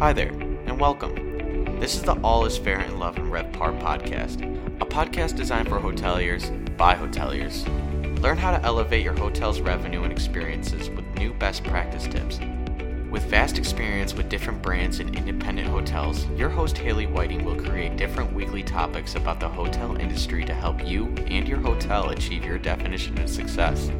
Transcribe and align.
Hi 0.00 0.12
there, 0.12 0.28
and 0.28 0.78
welcome. 0.78 1.80
This 1.80 1.96
is 1.96 2.02
the 2.02 2.14
All 2.20 2.46
is 2.46 2.56
Fair 2.56 2.82
in 2.82 3.00
Love 3.00 3.16
and 3.16 3.32
RevPAR 3.32 3.80
podcast, 3.80 4.44
a 4.80 4.86
podcast 4.86 5.34
designed 5.34 5.68
for 5.68 5.80
hoteliers 5.80 6.76
by 6.76 6.94
hoteliers. 6.94 7.66
Learn 8.22 8.38
how 8.38 8.52
to 8.52 8.62
elevate 8.62 9.02
your 9.02 9.16
hotel's 9.16 9.60
revenue 9.60 10.04
and 10.04 10.12
experiences 10.12 10.88
with 10.88 11.04
new 11.16 11.34
best 11.34 11.64
practice 11.64 12.06
tips. 12.06 12.38
With 13.10 13.24
vast 13.24 13.58
experience 13.58 14.14
with 14.14 14.28
different 14.28 14.62
brands 14.62 15.00
and 15.00 15.16
independent 15.16 15.66
hotels, 15.66 16.26
your 16.36 16.48
host 16.48 16.78
Haley 16.78 17.06
Whiting 17.06 17.44
will 17.44 17.56
create 17.56 17.96
different 17.96 18.32
weekly 18.32 18.62
topics 18.62 19.16
about 19.16 19.40
the 19.40 19.48
hotel 19.48 19.96
industry 19.96 20.44
to 20.44 20.54
help 20.54 20.86
you 20.86 21.06
and 21.26 21.48
your 21.48 21.58
hotel 21.58 22.10
achieve 22.10 22.44
your 22.44 22.58
definition 22.58 23.18
of 23.18 23.28
success. 23.28 23.90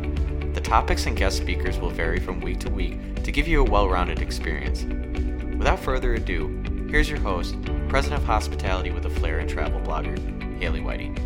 The 0.54 0.60
topics 0.60 1.06
and 1.06 1.16
guest 1.16 1.38
speakers 1.38 1.80
will 1.80 1.90
vary 1.90 2.20
from 2.20 2.40
week 2.40 2.60
to 2.60 2.70
week 2.70 3.24
to 3.24 3.32
give 3.32 3.48
you 3.48 3.62
a 3.62 3.68
well 3.68 3.88
rounded 3.88 4.22
experience. 4.22 4.86
Without 5.58 5.80
further 5.80 6.14
ado, 6.14 6.86
here's 6.88 7.10
your 7.10 7.18
host, 7.18 7.56
President 7.88 8.22
of 8.22 8.26
Hospitality 8.28 8.92
with 8.92 9.04
a 9.06 9.10
Flair 9.10 9.40
and 9.40 9.50
Travel 9.50 9.80
blogger, 9.80 10.16
Haley 10.60 10.80
Whiting. 10.80 11.16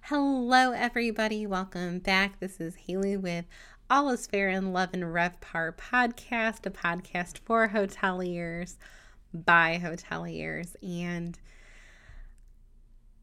Hello, 0.00 0.72
everybody. 0.72 1.46
Welcome 1.46 1.98
back. 1.98 2.40
This 2.40 2.58
is 2.58 2.74
Haley 2.74 3.18
with 3.18 3.44
All 3.90 4.08
is 4.08 4.26
Fair 4.26 4.48
in 4.48 4.72
Love 4.72 4.88
and 4.94 5.02
RevPAR 5.02 5.76
podcast, 5.76 6.64
a 6.64 6.70
podcast 6.70 7.36
for 7.44 7.68
hoteliers 7.68 8.78
by 9.34 9.78
hoteliers. 9.80 10.74
And 10.82 11.38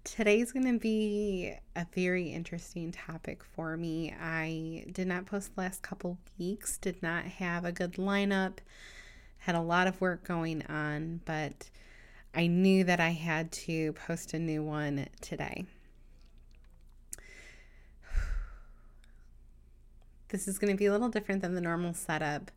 today's 0.05 0.51
going 0.51 0.71
to 0.71 0.79
be 0.79 1.51
a 1.75 1.85
very 1.93 2.29
interesting 2.29 2.91
topic 2.91 3.43
for 3.43 3.75
me. 3.75 4.13
I 4.13 4.85
did 4.91 5.07
not 5.07 5.25
post 5.25 5.55
the 5.55 5.61
last 5.61 5.81
couple 5.81 6.19
weeks, 6.37 6.77
did 6.77 7.01
not 7.01 7.25
have 7.25 7.65
a 7.65 7.71
good 7.71 7.93
lineup, 7.93 8.59
had 9.39 9.55
a 9.55 9.61
lot 9.61 9.87
of 9.87 9.99
work 9.99 10.23
going 10.23 10.63
on, 10.67 11.21
but 11.25 11.71
I 12.35 12.45
knew 12.45 12.83
that 12.83 12.99
I 12.99 13.09
had 13.09 13.51
to 13.53 13.93
post 13.93 14.33
a 14.33 14.39
new 14.39 14.63
one 14.63 15.07
today. 15.21 15.65
This 20.29 20.47
is 20.47 20.59
going 20.59 20.73
to 20.73 20.77
be 20.77 20.87
a 20.87 20.91
little 20.91 21.09
different 21.09 21.41
than 21.41 21.53
the 21.55 21.61
normal 21.61 21.93
setup, 21.93 22.51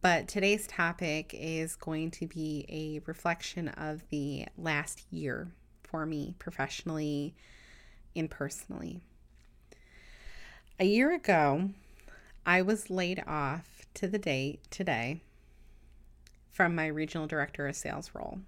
but 0.00 0.28
today's 0.28 0.66
topic 0.66 1.34
is 1.36 1.76
going 1.76 2.10
to 2.12 2.26
be 2.26 2.66
a 2.68 3.00
reflection 3.06 3.68
of 3.68 4.02
the 4.10 4.46
last 4.56 5.02
year 5.10 5.48
for 5.94 6.06
me 6.06 6.34
professionally 6.40 7.32
and 8.16 8.28
personally. 8.28 8.98
A 10.80 10.84
year 10.84 11.14
ago, 11.14 11.70
I 12.44 12.62
was 12.62 12.90
laid 12.90 13.22
off 13.28 13.86
to 13.94 14.08
the 14.08 14.18
date 14.18 14.58
today 14.72 15.20
from 16.50 16.74
my 16.74 16.88
regional 16.88 17.28
director 17.28 17.68
of 17.68 17.76
sales 17.76 18.10
role. 18.12 18.40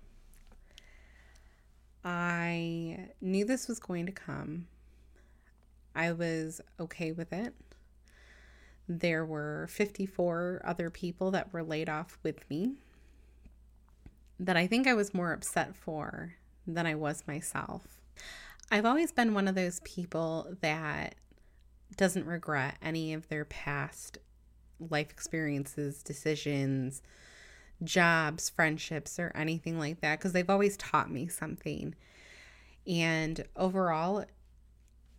I 2.04 3.10
knew 3.20 3.44
this 3.44 3.68
was 3.68 3.78
going 3.78 4.06
to 4.06 4.12
come. 4.12 4.66
I 5.94 6.10
was 6.10 6.60
okay 6.80 7.12
with 7.12 7.32
it. 7.32 7.54
There 8.88 9.24
were 9.24 9.68
54 9.70 10.62
other 10.64 10.90
people 10.90 11.30
that 11.30 11.52
were 11.52 11.62
laid 11.62 11.88
off 11.88 12.18
with 12.24 12.50
me 12.50 12.72
that 14.40 14.56
I 14.56 14.66
think 14.66 14.88
I 14.88 14.94
was 14.94 15.14
more 15.14 15.32
upset 15.32 15.76
for 15.76 16.34
than 16.66 16.86
I 16.86 16.94
was 16.94 17.24
myself. 17.26 17.98
I've 18.70 18.86
always 18.86 19.12
been 19.12 19.34
one 19.34 19.48
of 19.48 19.54
those 19.54 19.80
people 19.80 20.54
that 20.60 21.14
doesn't 21.96 22.26
regret 22.26 22.76
any 22.82 23.12
of 23.12 23.28
their 23.28 23.44
past 23.44 24.18
life 24.80 25.10
experiences, 25.10 26.02
decisions, 26.02 27.02
jobs, 27.84 28.48
friendships, 28.48 29.18
or 29.18 29.32
anything 29.34 29.78
like 29.78 30.00
that 30.00 30.18
because 30.18 30.32
they've 30.32 30.50
always 30.50 30.76
taught 30.76 31.10
me 31.10 31.28
something. 31.28 31.94
And 32.86 33.44
overall, 33.56 34.24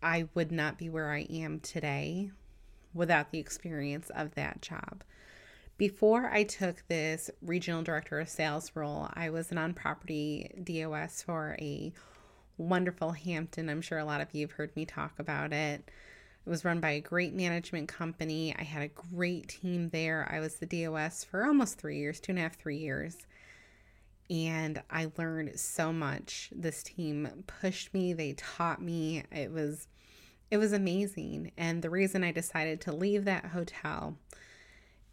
I 0.01 0.27
would 0.33 0.51
not 0.51 0.77
be 0.77 0.89
where 0.89 1.11
I 1.11 1.21
am 1.29 1.59
today 1.59 2.31
without 2.93 3.31
the 3.31 3.39
experience 3.39 4.09
of 4.09 4.35
that 4.35 4.61
job. 4.61 5.03
Before 5.77 6.31
I 6.31 6.41
took 6.43 6.83
this 6.87 7.29
regional 7.39 7.83
director 7.83 8.19
of 8.19 8.29
sales 8.29 8.71
role, 8.73 9.09
I 9.13 9.29
was 9.29 9.51
an 9.51 9.59
on 9.59 9.75
property 9.75 10.49
DOS 10.63 11.21
for 11.21 11.55
a 11.59 11.93
wonderful 12.57 13.11
Hampton. 13.11 13.69
I'm 13.69 13.81
sure 13.81 13.99
a 13.99 14.05
lot 14.05 14.19
of 14.19 14.33
you 14.33 14.47
have 14.47 14.53
heard 14.53 14.75
me 14.75 14.85
talk 14.85 15.19
about 15.19 15.53
it. 15.53 15.87
It 16.45 16.49
was 16.49 16.65
run 16.65 16.79
by 16.79 16.91
a 16.91 16.99
great 16.99 17.35
management 17.35 17.89
company. 17.89 18.55
I 18.57 18.63
had 18.63 18.81
a 18.81 18.87
great 18.87 19.49
team 19.49 19.89
there. 19.89 20.27
I 20.31 20.39
was 20.39 20.55
the 20.55 20.65
DOS 20.65 21.23
for 21.23 21.45
almost 21.45 21.77
three 21.77 21.99
years, 21.99 22.19
two 22.19 22.31
and 22.31 22.39
a 22.39 22.41
half, 22.41 22.57
three 22.57 22.77
years. 22.77 23.15
And 24.31 24.81
I 24.89 25.11
learned 25.15 25.59
so 25.59 25.93
much. 25.93 26.49
This 26.55 26.81
team 26.81 27.43
pushed 27.45 27.93
me, 27.93 28.13
they 28.13 28.33
taught 28.33 28.81
me. 28.81 29.25
It 29.31 29.51
was 29.51 29.87
it 30.49 30.57
was 30.57 30.73
amazing. 30.73 31.51
And 31.55 31.83
the 31.83 31.89
reason 31.91 32.23
I 32.23 32.31
decided 32.31 32.81
to 32.81 32.93
leave 32.93 33.25
that 33.25 33.45
hotel 33.47 34.17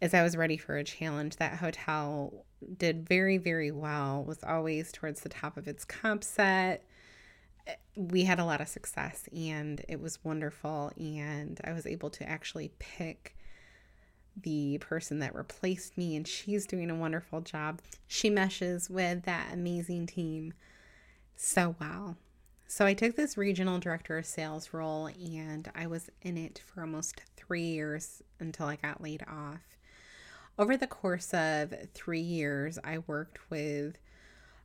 is 0.01 0.13
I 0.13 0.23
was 0.23 0.35
ready 0.35 0.57
for 0.57 0.77
a 0.77 0.83
challenge. 0.83 1.37
That 1.37 1.57
hotel 1.57 2.45
did 2.77 3.07
very, 3.07 3.37
very 3.37 3.71
well, 3.71 4.23
was 4.23 4.43
always 4.43 4.91
towards 4.91 5.21
the 5.21 5.29
top 5.29 5.57
of 5.57 5.67
its 5.67 5.85
comp 5.85 6.23
set. 6.23 6.83
We 7.95 8.23
had 8.23 8.39
a 8.39 8.45
lot 8.45 8.61
of 8.61 8.67
success 8.67 9.27
and 9.35 9.83
it 9.87 9.99
was 9.99 10.23
wonderful. 10.23 10.91
And 10.97 11.59
I 11.63 11.73
was 11.73 11.85
able 11.85 12.09
to 12.11 12.27
actually 12.27 12.71
pick 12.79 13.35
the 14.41 14.77
person 14.79 15.19
that 15.19 15.33
replaced 15.33 15.97
me, 15.97 16.13
and 16.15 16.27
she's 16.27 16.67
doing 16.67 16.91
a 16.91 16.95
wonderful 16.95 17.39
job. 17.39 17.81
She 18.05 18.29
meshes 18.29 18.89
with 18.89 19.23
that 19.23 19.53
amazing 19.53 20.07
team 20.07 20.53
so 21.37 21.75
well. 21.79 22.17
So 22.67 22.85
I 22.85 22.93
took 22.93 23.15
this 23.15 23.37
regional 23.37 23.79
director 23.79 24.17
of 24.17 24.25
sales 24.25 24.73
role 24.73 25.07
and 25.07 25.71
I 25.75 25.87
was 25.87 26.09
in 26.21 26.37
it 26.37 26.61
for 26.65 26.81
almost 26.81 27.21
three 27.37 27.63
years 27.63 28.23
until 28.39 28.65
I 28.65 28.75
got 28.75 29.01
laid 29.01 29.23
off. 29.27 29.74
Over 30.57 30.77
the 30.77 30.87
course 30.87 31.33
of 31.33 31.73
three 31.93 32.21
years, 32.21 32.79
I 32.81 32.99
worked 32.99 33.39
with 33.49 33.97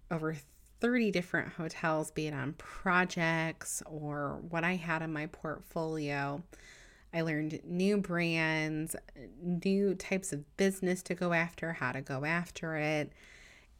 over 0.08 0.36
30 0.80 1.10
different 1.10 1.52
hotels, 1.54 2.12
be 2.12 2.28
it 2.28 2.34
on 2.34 2.52
projects 2.54 3.82
or 3.86 4.40
what 4.48 4.62
I 4.62 4.76
had 4.76 5.02
in 5.02 5.12
my 5.12 5.26
portfolio. 5.26 6.42
I 7.12 7.22
learned 7.22 7.60
new 7.64 7.96
brands, 7.98 8.94
new 9.42 9.96
types 9.96 10.32
of 10.32 10.56
business 10.56 11.02
to 11.02 11.14
go 11.16 11.32
after, 11.32 11.72
how 11.72 11.90
to 11.90 12.00
go 12.00 12.24
after 12.24 12.76
it. 12.76 13.12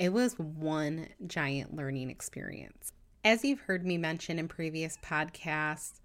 It 0.00 0.12
was 0.12 0.36
one 0.36 1.08
giant 1.26 1.76
learning 1.76 2.10
experience. 2.10 2.92
As 3.24 3.44
you've 3.44 3.60
heard 3.60 3.86
me 3.86 3.98
mention 3.98 4.40
in 4.40 4.48
previous 4.48 4.98
podcasts, 4.98 6.00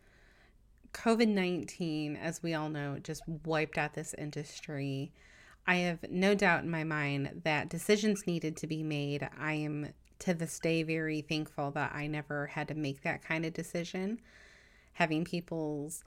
COVID 0.94 1.30
19, 1.30 2.16
as 2.16 2.44
we 2.44 2.54
all 2.54 2.70
know, 2.70 3.00
just 3.02 3.24
wiped 3.44 3.80
out 3.80 3.96
this 3.96 4.14
industry. 4.14 5.12
I 5.68 5.76
have 5.78 6.00
no 6.10 6.36
doubt 6.36 6.64
in 6.64 6.70
my 6.70 6.84
mind 6.84 7.42
that 7.44 7.70
decisions 7.70 8.28
needed 8.28 8.56
to 8.58 8.68
be 8.68 8.84
made. 8.84 9.28
I 9.38 9.54
am 9.54 9.90
to 10.20 10.34
this 10.34 10.60
day 10.60 10.84
very 10.84 11.22
thankful 11.22 11.72
that 11.72 11.94
I 11.94 12.08
never 12.08 12.48
had 12.48 12.68
to 12.70 12.76
make 12.76 13.02
that 13.02 13.24
kind 13.24 13.46
of 13.46 13.54
decision. 13.54 14.20
Having 14.94 15.26
people's 15.26 16.04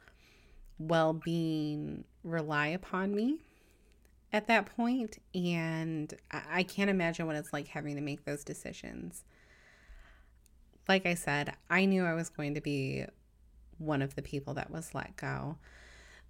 well 0.79 1.13
being 1.13 2.05
rely 2.23 2.69
upon 2.69 3.15
me 3.15 3.39
at 4.33 4.47
that 4.47 4.67
point, 4.77 5.19
and 5.35 6.15
I 6.31 6.63
can't 6.63 6.91
imagine 6.91 7.27
what 7.27 7.37
it's 7.37 7.53
like 7.53 7.69
having 7.69 7.97
to 7.97 8.01
make 8.01 8.25
those 8.25 8.45
decisions 8.45 9.25
like 10.89 11.05
I 11.05 11.15
said, 11.15 11.55
I 11.69 11.85
knew 11.85 12.05
I 12.05 12.15
was 12.15 12.31
going 12.31 12.55
to 12.55 12.61
be 12.61 13.05
one 13.77 14.03
of 14.03 14.15
the 14.17 14.23
people 14.23 14.55
that 14.55 14.71
was 14.71 14.95
let 14.95 15.17
go. 15.17 15.59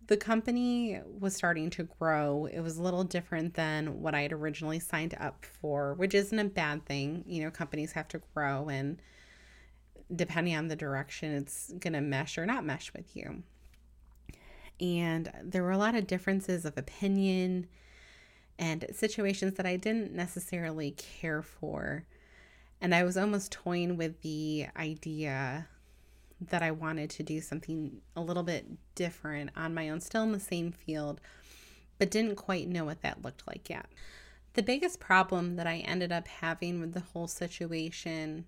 The 0.08 0.16
company 0.16 1.00
was 1.20 1.36
starting 1.36 1.68
to 1.70 1.84
grow. 1.84 2.46
It 2.46 2.60
was 2.60 2.78
a 2.78 2.82
little 2.82 3.04
different 3.04 3.54
than 3.54 4.00
what 4.00 4.14
I 4.14 4.22
had 4.22 4.32
originally 4.32 4.80
signed 4.80 5.14
up 5.20 5.44
for, 5.44 5.94
which 5.94 6.14
isn't 6.14 6.38
a 6.38 6.44
bad 6.44 6.86
thing. 6.86 7.24
You 7.26 7.44
know, 7.44 7.50
companies 7.50 7.92
have 7.92 8.08
to 8.08 8.22
grow, 8.34 8.68
and 8.68 9.00
depending 10.14 10.56
on 10.56 10.68
the 10.68 10.76
direction, 10.76 11.34
it's 11.34 11.70
going 11.78 11.92
to 11.92 12.00
mesh 12.00 12.38
or 12.38 12.46
not 12.46 12.64
mesh 12.64 12.90
with 12.94 13.14
you. 13.14 13.42
And 14.80 15.30
there 15.42 15.62
were 15.62 15.72
a 15.72 15.78
lot 15.78 15.94
of 15.94 16.06
differences 16.06 16.64
of 16.64 16.78
opinion 16.78 17.66
and 18.58 18.86
situations 18.92 19.54
that 19.54 19.66
I 19.66 19.76
didn't 19.76 20.12
necessarily 20.12 20.92
care 20.92 21.42
for. 21.42 22.04
And 22.80 22.94
I 22.94 23.02
was 23.02 23.16
almost 23.16 23.52
toying 23.52 23.96
with 23.96 24.22
the 24.22 24.68
idea 24.76 25.68
that 26.40 26.62
I 26.62 26.70
wanted 26.70 27.10
to 27.10 27.22
do 27.22 27.40
something 27.40 28.00
a 28.14 28.20
little 28.20 28.42
bit 28.42 28.66
different 28.94 29.50
on 29.56 29.74
my 29.74 29.88
own, 29.88 30.00
still 30.00 30.22
in 30.22 30.32
the 30.32 30.40
same 30.40 30.72
field, 30.72 31.20
but 31.98 32.10
didn't 32.10 32.36
quite 32.36 32.68
know 32.68 32.84
what 32.84 33.02
that 33.02 33.22
looked 33.22 33.46
like 33.46 33.68
yet. 33.68 33.86
The 34.54 34.62
biggest 34.62 35.00
problem 35.00 35.56
that 35.56 35.66
I 35.66 35.78
ended 35.78 36.12
up 36.12 36.28
having 36.28 36.80
with 36.80 36.92
the 36.92 37.00
whole 37.00 37.28
situation 37.28 38.46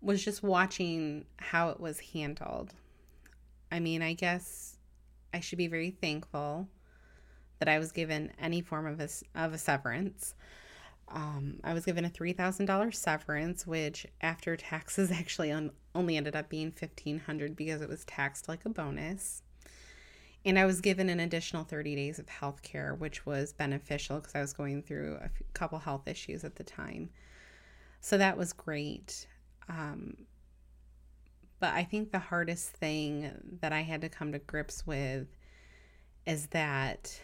was 0.00 0.24
just 0.24 0.42
watching 0.42 1.24
how 1.36 1.70
it 1.70 1.80
was 1.80 2.00
handled. 2.00 2.74
I 3.70 3.80
mean, 3.80 4.02
I 4.02 4.14
guess 4.14 4.76
I 5.32 5.40
should 5.40 5.58
be 5.58 5.68
very 5.68 5.90
thankful 5.90 6.68
that 7.58 7.68
I 7.68 7.78
was 7.78 7.92
given 7.92 8.32
any 8.40 8.62
form 8.62 8.86
of 8.86 9.00
a, 9.00 9.08
of 9.34 9.52
a 9.52 9.58
severance. 9.58 10.34
Um, 11.10 11.58
I 11.64 11.74
was 11.74 11.84
given 11.84 12.04
a 12.04 12.10
$3,000 12.10 12.94
severance, 12.94 13.66
which 13.66 14.06
after 14.20 14.56
taxes 14.56 15.10
actually 15.12 15.50
on, 15.50 15.72
only 15.94 16.16
ended 16.16 16.36
up 16.36 16.48
being 16.48 16.68
1500 16.68 17.56
because 17.56 17.82
it 17.82 17.88
was 17.88 18.04
taxed 18.04 18.48
like 18.48 18.64
a 18.64 18.68
bonus. 18.68 19.42
And 20.44 20.58
I 20.58 20.64
was 20.64 20.80
given 20.80 21.10
an 21.10 21.20
additional 21.20 21.64
30 21.64 21.96
days 21.96 22.18
of 22.18 22.28
health 22.28 22.62
care, 22.62 22.94
which 22.94 23.26
was 23.26 23.52
beneficial 23.52 24.20
because 24.20 24.34
I 24.34 24.40
was 24.40 24.54
going 24.54 24.82
through 24.82 25.18
a 25.20 25.30
couple 25.52 25.78
health 25.78 26.08
issues 26.08 26.44
at 26.44 26.56
the 26.56 26.64
time. 26.64 27.10
So 28.00 28.16
that 28.16 28.38
was 28.38 28.54
great. 28.54 29.26
Um, 29.68 30.16
but 31.58 31.74
I 31.74 31.84
think 31.84 32.10
the 32.10 32.18
hardest 32.18 32.70
thing 32.70 33.58
that 33.60 33.72
I 33.72 33.82
had 33.82 34.00
to 34.00 34.08
come 34.08 34.32
to 34.32 34.38
grips 34.38 34.86
with 34.86 35.26
is 36.26 36.46
that 36.48 37.20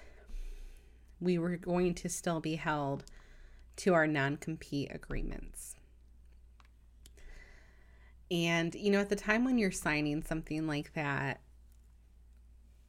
we 1.20 1.38
were 1.38 1.56
going 1.56 1.94
to 1.94 2.08
still 2.10 2.40
be 2.40 2.56
held 2.56 3.04
to 3.76 3.94
our 3.94 4.06
non 4.06 4.36
compete 4.36 4.90
agreements. 4.92 5.76
And, 8.30 8.74
you 8.74 8.90
know, 8.90 9.00
at 9.00 9.08
the 9.08 9.16
time 9.16 9.44
when 9.44 9.58
you're 9.58 9.70
signing 9.70 10.22
something 10.22 10.66
like 10.66 10.94
that, 10.94 11.40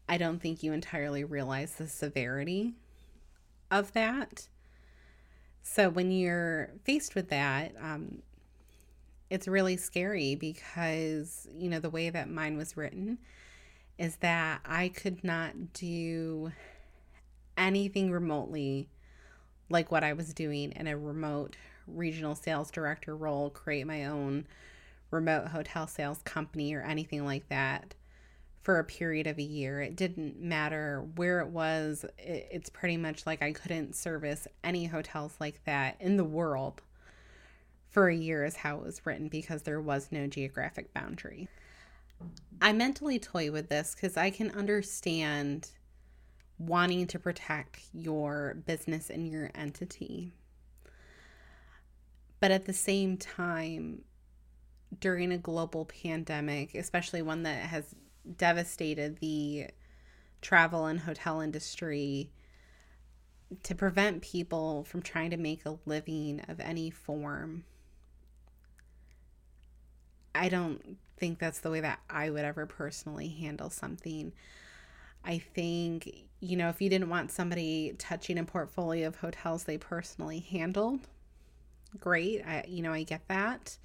I 0.10 0.18
don't 0.18 0.42
think 0.42 0.64
you 0.64 0.74
entirely 0.74 1.24
realize 1.24 1.76
the 1.76 1.88
severity 1.88 2.74
of 3.70 3.94
that. 3.94 4.48
So 5.62 5.90
when 5.90 6.12
you're 6.12 6.72
faced 6.86 7.14
with 7.14 7.30
that, 7.30 7.74
um, 7.80 8.24
it's 9.30 9.48
really 9.48 9.76
scary 9.76 10.36
because, 10.36 11.48
you 11.54 11.70
know, 11.70 11.80
the 11.80 11.90
way 11.90 12.10
that 12.10 12.30
mine 12.30 12.56
was 12.56 12.78
written 12.78 13.18
is 13.98 14.16
that 14.18 14.62
I 14.66 14.88
could 14.88 15.24
not 15.24 15.74
do 15.74 16.52
anything 17.58 18.12
remotely 18.12 18.88
like 19.70 19.92
what 19.92 20.04
I 20.04 20.14
was 20.14 20.34
doing 20.34 20.72
in 20.72 20.88
a 20.88 20.98
remote 20.98 21.56
regional 21.88 22.36
sales 22.36 22.72
director 22.72 23.16
role, 23.16 23.50
create 23.50 23.88
my 23.88 24.06
own 24.06 24.46
remote 25.12 25.48
hotel 25.48 25.88
sales 25.88 26.22
company 26.24 26.74
or 26.74 26.82
anything 26.82 27.26
like 27.26 27.48
that 27.50 27.96
for 28.62 28.80
a 28.80 28.84
period 28.84 29.28
of 29.28 29.38
a 29.38 29.44
year. 29.44 29.82
It 29.82 29.96
didn't 29.96 30.42
matter 30.42 31.08
where 31.16 31.40
it 31.40 31.48
was. 31.48 32.06
It's 32.18 32.70
pretty 32.70 32.98
much 32.98 33.26
like 33.26 33.42
I 33.42 33.54
couldn't 33.54 33.96
service 33.96 34.48
any 34.64 34.86
hotels 34.86 35.36
like 35.40 35.64
that 35.64 35.96
in 36.02 36.18
the 36.18 36.26
world 36.26 36.82
for 37.90 38.10
a 38.10 38.16
year, 38.16 38.44
is 38.44 38.58
how 38.58 38.76
it 38.78 38.84
was 38.84 39.06
written, 39.06 39.30
because 39.30 39.62
there 39.64 39.80
was 39.80 40.12
no 40.12 40.28
geographic 40.28 40.94
boundary. 40.94 41.48
I 42.62 42.74
mentally 42.74 43.20
toy 43.20 43.52
with 43.52 43.70
this 43.70 43.96
because 43.96 44.18
I 44.18 44.30
can 44.30 44.52
understand 44.52 45.70
wanting 46.60 47.08
to 47.08 47.20
protect 47.20 47.82
your 47.94 48.58
business 48.66 49.10
and 49.10 49.28
your 49.28 49.52
entity. 49.54 50.32
But 52.40 52.52
at 52.52 52.66
the 52.66 52.74
same 52.74 53.18
time, 53.18 54.04
during 55.00 55.32
a 55.32 55.38
global 55.38 55.86
pandemic, 55.86 56.76
especially 56.76 57.22
one 57.22 57.44
that 57.44 57.64
has 57.64 57.96
devastated 58.38 59.20
the 59.20 59.68
travel 60.42 60.86
and 60.86 61.00
hotel 61.00 61.42
industry, 61.42 62.32
to 63.64 63.74
prevent 63.76 64.22
people 64.22 64.84
from 64.84 65.02
trying 65.02 65.32
to 65.32 65.38
make 65.38 65.66
a 65.66 65.78
living 65.86 66.42
of 66.48 66.60
any 66.60 66.90
form, 66.90 67.64
I 70.36 70.50
don't 70.50 70.98
think 71.18 71.40
that's 71.40 71.60
the 71.60 71.72
way 71.72 71.80
that 71.82 72.00
I 72.10 72.30
would 72.30 72.46
ever 72.46 72.66
personally 72.66 73.30
handle 73.30 73.70
something. 73.70 74.34
I 75.28 75.40
think, 75.40 76.10
you 76.40 76.56
know, 76.56 76.70
if 76.70 76.82
you 76.82 76.90
didn't 76.90 77.10
want 77.10 77.32
somebody 77.32 77.94
touching 78.00 78.40
a 78.40 78.46
portfolio 78.46 79.08
of 79.08 79.18
hotels 79.18 79.66
they 79.66 79.78
personally 79.78 80.40
handled, 80.40 81.02
great. 82.00 82.42
I, 82.48 82.64
you 82.66 82.82
know, 82.82 82.94
I 82.94 83.04
get 83.04 83.28
that. 83.28 83.78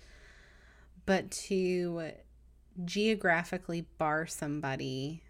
But 1.05 1.33
to 1.33 2.12
geographically 2.85 3.87
bar 3.99 4.29
somebody 4.29 5.25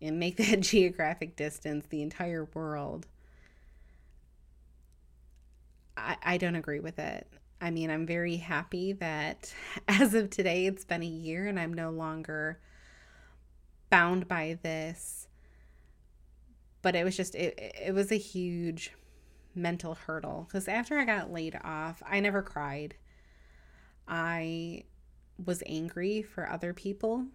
and 0.00 0.18
make 0.18 0.36
that 0.38 0.60
geographic 0.60 1.36
distance 1.36 1.86
the 1.88 2.02
entire 2.02 2.48
world, 2.54 3.06
I, 5.96 6.16
I 6.24 6.36
don't 6.38 6.56
agree 6.56 6.80
with 6.80 6.98
it. 6.98 7.28
I 7.60 7.70
mean, 7.70 7.88
I'm 7.88 8.04
very 8.04 8.34
happy 8.34 8.94
that 8.94 9.54
as 9.86 10.12
of 10.14 10.28
today, 10.28 10.66
it's 10.66 10.84
been 10.84 11.04
a 11.04 11.06
year 11.06 11.46
and 11.46 11.60
I'm 11.60 11.72
no 11.72 11.90
longer 11.90 12.58
bound 13.90 14.26
by 14.26 14.58
this 14.64 15.28
but 16.82 16.94
it 16.94 17.04
was 17.04 17.16
just 17.16 17.34
it, 17.34 17.58
it 17.58 17.94
was 17.94 18.12
a 18.12 18.16
huge 18.16 18.92
mental 19.54 19.94
hurdle 19.94 20.46
because 20.48 20.68
after 20.68 20.98
I 20.98 21.04
got 21.04 21.32
laid 21.32 21.58
off, 21.62 22.02
I 22.04 22.20
never 22.20 22.42
cried. 22.42 22.94
I 24.06 24.84
was 25.44 25.62
angry 25.66 26.22
for 26.22 26.48
other 26.48 26.72
people 26.72 27.26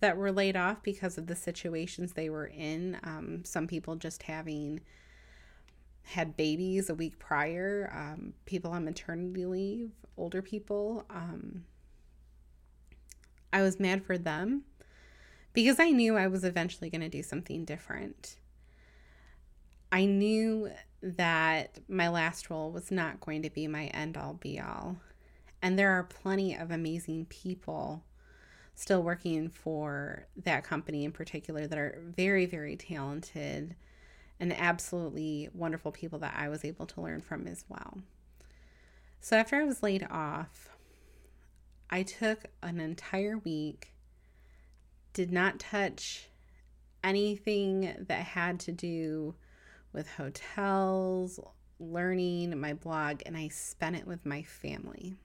that 0.00 0.16
were 0.16 0.32
laid 0.32 0.56
off 0.56 0.82
because 0.82 1.16
of 1.16 1.26
the 1.26 1.36
situations 1.36 2.12
they 2.12 2.28
were 2.28 2.46
in. 2.46 2.98
Um, 3.04 3.44
some 3.44 3.66
people 3.66 3.96
just 3.96 4.24
having 4.24 4.80
had 6.02 6.36
babies 6.36 6.90
a 6.90 6.94
week 6.94 7.18
prior, 7.18 7.90
um, 7.94 8.34
people 8.44 8.72
on 8.72 8.84
maternity 8.84 9.46
leave, 9.46 9.92
older 10.16 10.42
people. 10.42 11.06
Um, 11.08 11.64
I 13.52 13.62
was 13.62 13.78
mad 13.78 14.04
for 14.04 14.18
them 14.18 14.64
because 15.52 15.78
I 15.78 15.90
knew 15.90 16.16
I 16.16 16.26
was 16.26 16.44
eventually 16.44 16.90
going 16.90 17.02
to 17.02 17.08
do 17.08 17.22
something 17.22 17.64
different. 17.64 18.36
I 19.92 20.06
knew 20.06 20.70
that 21.02 21.78
my 21.86 22.08
last 22.08 22.48
role 22.48 22.72
was 22.72 22.90
not 22.90 23.20
going 23.20 23.42
to 23.42 23.50
be 23.50 23.68
my 23.68 23.86
end 23.88 24.16
all 24.16 24.32
be 24.32 24.58
all. 24.58 24.96
And 25.60 25.78
there 25.78 25.90
are 25.90 26.02
plenty 26.02 26.56
of 26.56 26.70
amazing 26.70 27.26
people 27.26 28.02
still 28.74 29.02
working 29.02 29.50
for 29.50 30.26
that 30.44 30.64
company 30.64 31.04
in 31.04 31.12
particular 31.12 31.66
that 31.66 31.78
are 31.78 32.00
very, 32.16 32.46
very 32.46 32.74
talented 32.74 33.76
and 34.40 34.58
absolutely 34.58 35.50
wonderful 35.52 35.92
people 35.92 36.18
that 36.20 36.34
I 36.36 36.48
was 36.48 36.64
able 36.64 36.86
to 36.86 37.00
learn 37.00 37.20
from 37.20 37.46
as 37.46 37.64
well. 37.68 37.98
So 39.20 39.36
after 39.36 39.56
I 39.56 39.64
was 39.64 39.82
laid 39.82 40.06
off, 40.10 40.70
I 41.90 42.02
took 42.02 42.46
an 42.62 42.80
entire 42.80 43.36
week, 43.38 43.92
did 45.12 45.30
not 45.30 45.60
touch 45.60 46.28
anything 47.04 47.94
that 48.08 48.24
had 48.24 48.58
to 48.60 48.72
do 48.72 49.34
with 49.92 50.08
hotels, 50.08 51.38
learning, 51.78 52.58
my 52.58 52.74
blog, 52.74 53.22
and 53.26 53.36
I 53.36 53.48
spent 53.48 53.96
it 53.96 54.06
with 54.06 54.24
my 54.24 54.42
family. 54.42 55.16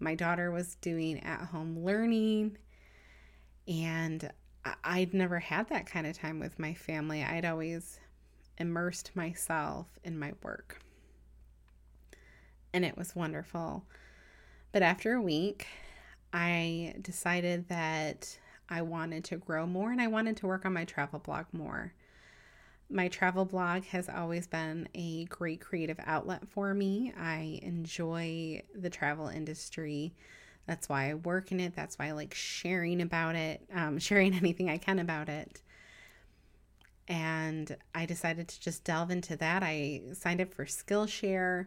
My 0.00 0.14
daughter 0.14 0.50
was 0.50 0.76
doing 0.76 1.22
at 1.24 1.46
home 1.46 1.84
learning, 1.84 2.56
and 3.66 4.30
I'd 4.84 5.14
never 5.14 5.38
had 5.38 5.68
that 5.68 5.86
kind 5.86 6.06
of 6.06 6.16
time 6.16 6.38
with 6.38 6.58
my 6.58 6.74
family. 6.74 7.22
I'd 7.22 7.44
always 7.44 7.98
immersed 8.58 9.14
myself 9.14 9.86
in 10.04 10.18
my 10.18 10.32
work, 10.42 10.80
and 12.72 12.84
it 12.84 12.96
was 12.96 13.16
wonderful. 13.16 13.84
But 14.72 14.82
after 14.82 15.14
a 15.14 15.22
week, 15.22 15.66
I 16.32 16.94
decided 17.00 17.68
that 17.68 18.38
I 18.68 18.82
wanted 18.82 19.24
to 19.24 19.36
grow 19.36 19.66
more 19.66 19.90
and 19.90 20.00
I 20.00 20.08
wanted 20.08 20.36
to 20.38 20.46
work 20.46 20.66
on 20.66 20.74
my 20.74 20.84
travel 20.84 21.18
blog 21.18 21.46
more. 21.52 21.94
My 22.90 23.08
travel 23.08 23.44
blog 23.44 23.84
has 23.86 24.08
always 24.08 24.46
been 24.46 24.88
a 24.94 25.24
great 25.26 25.60
creative 25.60 26.00
outlet 26.06 26.48
for 26.48 26.72
me. 26.72 27.12
I 27.18 27.60
enjoy 27.62 28.62
the 28.74 28.88
travel 28.88 29.28
industry. 29.28 30.14
That's 30.66 30.88
why 30.88 31.10
I 31.10 31.14
work 31.14 31.52
in 31.52 31.60
it. 31.60 31.76
That's 31.76 31.98
why 31.98 32.06
I 32.06 32.12
like 32.12 32.32
sharing 32.32 33.02
about 33.02 33.34
it, 33.34 33.62
um, 33.74 33.98
sharing 33.98 34.34
anything 34.34 34.70
I 34.70 34.78
can 34.78 34.98
about 34.98 35.28
it. 35.28 35.60
And 37.08 37.76
I 37.94 38.06
decided 38.06 38.48
to 38.48 38.60
just 38.60 38.84
delve 38.84 39.10
into 39.10 39.36
that. 39.36 39.62
I 39.62 40.02
signed 40.14 40.40
up 40.40 40.54
for 40.54 40.64
Skillshare. 40.64 41.66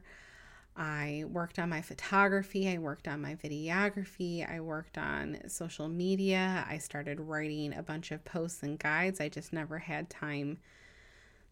I 0.76 1.26
worked 1.28 1.60
on 1.60 1.70
my 1.70 1.82
photography, 1.82 2.70
I 2.70 2.78
worked 2.78 3.08
on 3.08 3.22
my 3.22 3.36
videography, 3.36 4.50
I 4.50 4.62
worked 4.62 4.98
on 4.98 5.38
social 5.48 5.90
media. 5.90 6.66
I 6.68 6.78
started 6.78 7.20
writing 7.20 7.74
a 7.74 7.84
bunch 7.84 8.12
of 8.12 8.24
posts 8.24 8.64
and 8.64 8.80
guides. 8.80 9.20
I 9.20 9.28
just 9.28 9.52
never 9.52 9.80
had 9.80 10.10
time 10.10 10.60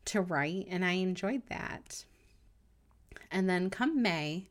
to 0.10 0.22
write, 0.22 0.68
and 0.70 0.84
I 0.84 0.94
enjoyed 0.94 1.44
that. 1.50 2.04
And 3.32 3.50
then 3.50 3.70
come 3.70 4.02
May, 4.02 4.48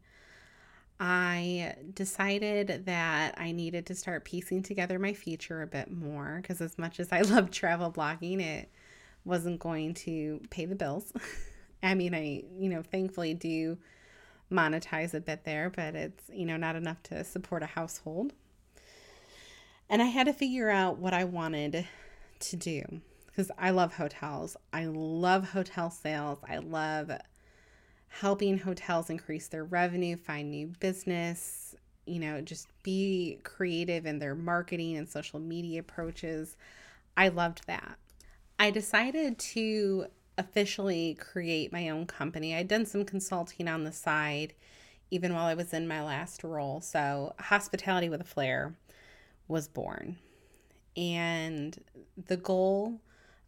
I 1.00 1.75
decided 1.95 2.87
that 2.87 3.35
I 3.38 3.53
needed 3.53 3.87
to 3.87 3.95
start 3.95 4.25
piecing 4.25 4.62
together 4.62 4.99
my 4.99 5.12
future 5.15 5.62
a 5.62 5.67
bit 5.67 5.91
more 5.91 6.38
because, 6.41 6.61
as 6.61 6.79
much 6.79 6.99
as 6.99 7.12
I 7.12 7.21
love 7.23 7.50
travel 7.50 7.93
blogging, 7.93 8.41
it 8.41 8.71
wasn't 9.25 9.61
going 9.61 9.95
to 9.95 10.41
pay 10.50 10.65
the 10.65 10.75
bills. 10.75 11.12
I 11.83 11.95
mean, 11.95 12.15
I, 12.15 12.43
you 12.59 12.69
know, 12.69 12.83
thankfully 12.83 13.35
do 13.35 13.79
monetize 14.50 15.15
a 15.15 15.21
bit 15.21 15.45
there, 15.45 15.71
but 15.71 15.95
it's, 15.95 16.25
you 16.33 16.47
know, 16.47 16.57
not 16.57 16.75
enough 16.75 17.03
to 17.05 17.23
support 17.23 17.62
a 17.62 17.67
household. 17.67 18.33
And 19.88 20.03
I 20.03 20.07
had 20.07 20.27
to 20.27 20.33
figure 20.33 20.71
out 20.71 20.99
what 20.99 21.15
I 21.15 21.25
wanted 21.25 21.87
to 22.41 22.57
do. 22.57 23.00
Because 23.38 23.52
I 23.57 23.71
love 23.71 23.95
hotels. 23.95 24.57
I 24.73 24.87
love 24.87 25.50
hotel 25.50 25.92
sales. 25.92 26.40
I 26.49 26.57
love 26.57 27.12
helping 28.09 28.59
hotels 28.59 29.11
increase 29.11 29.47
their 29.47 29.62
revenue, 29.62 30.16
find 30.16 30.50
new 30.50 30.73
business, 30.80 31.76
you 32.04 32.18
know, 32.18 32.40
just 32.40 32.66
be 32.83 33.38
creative 33.45 34.07
in 34.07 34.18
their 34.18 34.35
marketing 34.35 34.97
and 34.97 35.09
social 35.09 35.38
media 35.38 35.78
approaches. 35.78 36.57
I 37.16 37.28
loved 37.28 37.64
that. 37.68 37.97
I 38.59 38.73
decided 38.73 39.38
to 39.38 40.07
officially 40.37 41.16
create 41.21 41.73
my 41.73 41.90
own 41.90 42.07
company. 42.07 42.57
I'd 42.57 42.66
done 42.66 42.87
some 42.87 43.04
consulting 43.04 43.68
on 43.68 43.85
the 43.85 43.92
side 43.92 44.52
even 45.12 45.33
while 45.33 45.47
I 45.47 45.54
was 45.54 45.73
in 45.73 45.87
my 45.87 46.02
last 46.02 46.42
role. 46.42 46.80
So, 46.80 47.35
Hospitality 47.38 48.09
with 48.09 48.21
a 48.21 48.25
Flair 48.25 48.75
was 49.47 49.68
born. 49.68 50.16
And 50.97 51.78
the 52.26 52.37
goal 52.37 53.00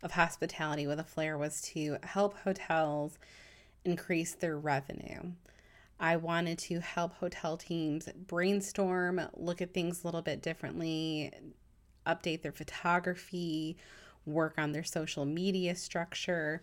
of 0.03 0.13
Hospitality 0.13 0.87
with 0.87 0.99
a 0.99 1.05
Flair 1.05 1.37
was 1.37 1.61
to 1.63 1.99
help 2.03 2.39
hotels 2.39 3.19
increase 3.85 4.35
their 4.35 4.59
revenue. 4.59 5.33
I 5.99 6.17
wanted 6.17 6.59
to 6.61 6.81
help 6.81 7.15
hotel 7.15 7.57
teams 7.57 8.09
brainstorm, 8.27 9.21
look 9.35 9.61
at 9.61 9.75
things 9.75 10.03
a 10.03 10.07
little 10.07 10.23
bit 10.23 10.43
differently, 10.43 11.31
update 12.07 12.43
their 12.43 12.53
photography, 12.53 13.77
work 14.25 14.55
on 14.57 14.73
their 14.73 14.85
social 14.85 15.25
media 15.27 15.75
structure 15.75 16.63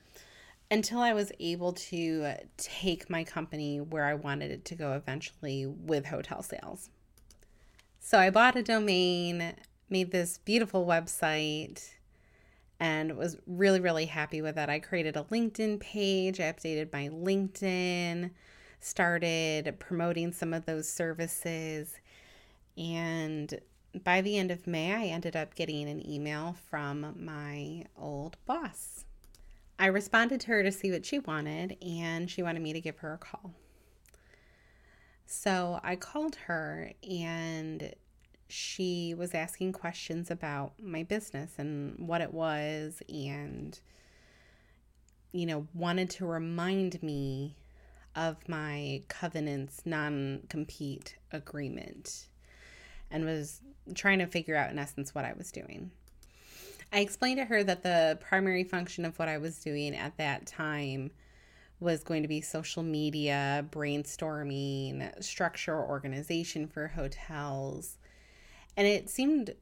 until 0.70 1.00
I 1.00 1.14
was 1.14 1.32
able 1.40 1.74
to 1.74 2.34
take 2.58 3.10
my 3.10 3.24
company 3.24 3.80
where 3.80 4.06
I 4.06 4.16
wanted 4.16 4.52
it 4.52 4.66
to 4.66 4.76
go 4.76 4.94
eventually 4.94 5.66
with 5.66 6.08
hotel 6.08 6.42
sales. 6.42 6.90
So 8.00 8.18
I 8.20 8.30
bought 8.30 8.56
a 8.56 8.64
domain, 8.64 9.54
made 9.90 10.12
this 10.12 10.40
beautiful 10.40 10.86
website, 10.86 11.94
and 12.80 13.18
was 13.18 13.38
really, 13.48 13.80
really 13.80 14.06
happy 14.06 14.42
with 14.42 14.58
it. 14.58 14.70
I 14.70 14.80
created 14.80 15.16
a 15.18 15.24
LinkedIn 15.24 15.80
page, 15.80 16.40
I 16.40 16.44
updated 16.44 16.94
my 16.94 17.10
LinkedIn, 17.10 18.32
started 18.80 19.76
promoting 19.80 20.32
some 20.32 20.54
of 20.54 20.66
those 20.66 20.88
services, 20.88 21.96
and 22.78 23.60
by 24.04 24.22
the 24.22 24.38
end 24.38 24.52
of 24.52 24.68
May, 24.68 24.94
I 24.94 25.06
ended 25.06 25.36
up 25.36 25.56
getting 25.56 25.90
an 25.90 26.08
email 26.08 26.56
from 26.70 27.16
my 27.18 27.86
old 27.98 28.38
boss. 28.46 29.06
I 29.80 29.88
responded 29.88 30.42
to 30.42 30.48
her 30.48 30.64
to 30.64 30.72
see 30.72 30.92
what 30.92 31.06
she 31.06 31.20
wanted, 31.20 31.78
and 31.82 32.30
she 32.30 32.44
wanted 32.44 32.62
me 32.62 32.74
to 32.74 32.82
give 32.82 32.98
her 33.00 33.14
a 33.14 33.18
call. 33.18 33.54
So 35.26 35.80
I 35.84 35.96
called 35.96 36.36
her, 36.48 36.92
and 37.08 37.94
she 38.48 39.14
was 39.18 39.34
asking 39.34 39.74
questions 39.74 40.32
about 40.32 40.74
my 40.82 41.04
business 41.04 41.54
and 41.58 41.96
what 42.00 42.22
it 42.22 42.34
was, 42.34 43.02
and, 43.10 43.80
you 45.32 45.46
know, 45.46 45.68
wanted 45.74 46.10
to 46.12 46.26
remind 46.26 47.02
me 47.04 47.58
of 48.16 48.38
my 48.50 49.04
covenants 49.08 49.82
non 49.86 50.42
compete 50.50 51.18
agreement 51.32 52.28
and 53.12 53.26
was 53.26 53.62
trying 53.94 54.20
to 54.20 54.26
figure 54.26 54.56
out, 54.56 54.72
in 54.72 54.80
essence, 54.80 55.14
what 55.14 55.26
I 55.26 55.34
was 55.38 55.52
doing. 55.52 55.92
I 56.92 57.00
explained 57.00 57.38
to 57.38 57.46
her 57.46 57.64
that 57.64 57.84
the 57.84 58.18
primary 58.22 58.64
function 58.64 59.06
of 59.06 59.20
what 59.20 59.28
I 59.28 59.38
was 59.38 59.60
doing 59.60 59.96
at 59.96 60.18
that 60.18 60.46
time 60.46 61.12
was 61.80 62.04
going 62.04 62.24
to 62.24 62.28
be 62.28 62.42
social 62.42 62.82
media, 62.82 63.66
brainstorming, 63.72 65.24
structure, 65.24 65.78
organization 65.78 66.68
for 66.68 66.88
hotels. 66.88 67.98
And 68.78 68.86
it 68.88 69.10
seemed 69.10 69.56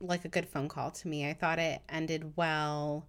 like 0.00 0.24
a 0.24 0.28
good 0.28 0.48
phone 0.48 0.68
call 0.68 0.92
to 0.92 1.08
me. 1.08 1.28
I 1.28 1.34
thought 1.34 1.58
it 1.58 1.82
ended 1.88 2.36
well. 2.36 3.08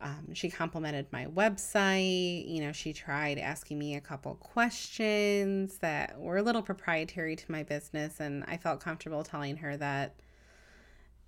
Um, 0.00 0.34
she 0.34 0.50
complimented 0.50 1.06
my 1.12 1.26
website. 1.26 2.46
You 2.46 2.60
know, 2.60 2.72
she 2.72 2.92
tried 2.92 3.38
asking 3.38 3.78
me 3.78 3.94
a 3.94 4.00
couple 4.00 4.34
questions 4.34 5.78
that 5.78 6.18
were 6.18 6.38
a 6.38 6.42
little 6.42 6.60
proprietary 6.60 7.36
to 7.36 7.52
my 7.52 7.62
business, 7.62 8.20
and 8.20 8.44
I 8.48 8.56
felt 8.56 8.80
comfortable 8.80 9.22
telling 9.22 9.56
her 9.58 9.76
that, 9.76 10.16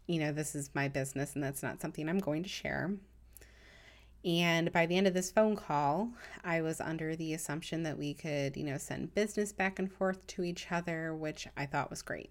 you 0.06 0.18
know, 0.18 0.32
this 0.32 0.54
is 0.54 0.70
my 0.74 0.88
business 0.88 1.34
and 1.34 1.42
that's 1.42 1.62
not 1.62 1.80
something 1.80 2.08
I'm 2.08 2.18
going 2.18 2.42
to 2.42 2.48
share. 2.48 2.96
And 4.24 4.72
by 4.72 4.86
the 4.86 4.96
end 4.96 5.06
of 5.06 5.14
this 5.14 5.30
phone 5.30 5.54
call, 5.54 6.10
I 6.44 6.60
was 6.60 6.80
under 6.80 7.14
the 7.14 7.32
assumption 7.32 7.84
that 7.84 7.96
we 7.96 8.12
could, 8.12 8.56
you 8.56 8.64
know, 8.64 8.76
send 8.76 9.14
business 9.14 9.52
back 9.52 9.78
and 9.78 9.90
forth 9.90 10.26
to 10.28 10.42
each 10.42 10.66
other, 10.72 11.14
which 11.14 11.46
I 11.56 11.64
thought 11.66 11.90
was 11.90 12.02
great. 12.02 12.30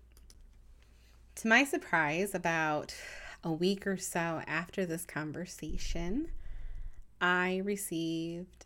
To 1.36 1.50
my 1.50 1.66
surprise, 1.66 2.34
about 2.34 2.96
a 3.44 3.52
week 3.52 3.86
or 3.86 3.98
so 3.98 4.42
after 4.48 4.86
this 4.86 5.04
conversation, 5.04 6.30
I 7.20 7.62
received 7.66 8.66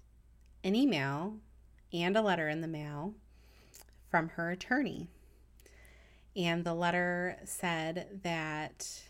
an 0.64 0.76
email 0.76 1.38
and 1.92 2.16
a 2.16 2.22
letter 2.22 2.48
in 2.48 2.62
the 2.62 2.68
mail 2.68 3.16
from 4.12 4.30
her 4.30 4.52
attorney. 4.52 5.08
And 6.36 6.64
the 6.64 6.76
letter 6.76 7.38
said 7.44 8.20
that 8.22 9.02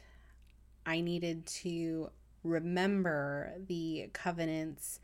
I 0.85 1.01
needed 1.01 1.45
to 1.47 2.11
remember 2.45 3.51
the 3.67 4.09
covenants 4.13 5.01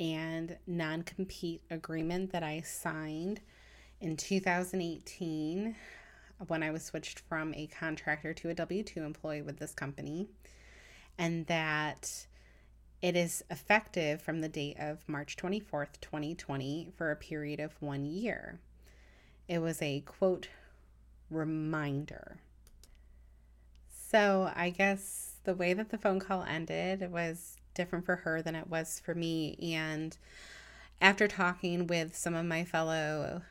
and 0.00 0.56
non 0.66 1.02
compete 1.02 1.60
agreement 1.70 2.32
that 2.32 2.42
I 2.42 2.62
signed 2.62 3.40
in 4.00 4.16
2018 4.16 5.76
when 6.48 6.62
I 6.62 6.70
was 6.70 6.84
switched 6.84 7.20
from 7.20 7.54
a 7.54 7.66
contractor 7.66 8.32
to 8.34 8.50
a 8.50 8.54
W 8.54 8.82
2 8.82 9.02
employee 9.02 9.42
with 9.42 9.58
this 9.58 9.72
company, 9.72 10.28
and 11.18 11.46
that 11.46 12.26
it 13.00 13.16
is 13.16 13.44
effective 13.50 14.22
from 14.22 14.40
the 14.40 14.48
date 14.48 14.76
of 14.78 15.08
March 15.08 15.36
24th, 15.36 16.00
2020, 16.00 16.92
for 16.96 17.10
a 17.10 17.16
period 17.16 17.60
of 17.60 17.72
one 17.80 18.04
year. 18.04 18.60
It 19.48 19.58
was 19.58 19.82
a 19.82 20.00
quote 20.00 20.48
reminder. 21.30 22.38
So 23.88 24.52
I 24.54 24.70
guess 24.70 25.36
the 25.44 25.54
way 25.54 25.72
that 25.72 25.90
the 25.90 25.98
phone 25.98 26.20
call 26.20 26.44
ended 26.44 27.10
was 27.10 27.56
different 27.74 28.04
for 28.04 28.16
her 28.16 28.42
than 28.42 28.54
it 28.54 28.68
was 28.68 29.00
for 29.04 29.14
me. 29.14 29.58
And 29.74 30.16
after 31.00 31.26
talking 31.26 31.86
with 31.86 32.14
some 32.14 32.34
of 32.34 32.46
my 32.46 32.64
fellow 32.64 33.42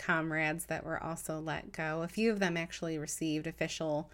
comrades 0.00 0.66
that 0.66 0.84
were 0.84 1.02
also 1.02 1.38
let 1.38 1.72
go. 1.72 2.02
A 2.02 2.08
few 2.08 2.32
of 2.32 2.40
them 2.40 2.56
actually 2.56 2.98
received 2.98 3.46
official 3.46 4.10